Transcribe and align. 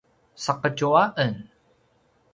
saqetju 0.45 0.89
a 1.03 1.05
en 1.27 1.35